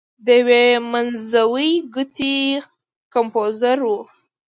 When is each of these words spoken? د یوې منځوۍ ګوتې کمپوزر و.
د 0.25 0.27
یوې 0.39 0.65
منځوۍ 0.91 1.71
ګوتې 1.93 2.35
کمپوزر 3.13 3.77
و. 3.87 3.91